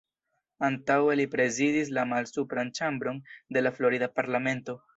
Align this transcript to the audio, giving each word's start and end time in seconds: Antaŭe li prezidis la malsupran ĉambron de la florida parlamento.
Antaŭe 0.69 1.17
li 1.19 1.27
prezidis 1.33 1.91
la 1.99 2.05
malsupran 2.13 2.73
ĉambron 2.79 3.23
de 3.59 3.67
la 3.67 3.77
florida 3.79 4.09
parlamento. 4.21 4.77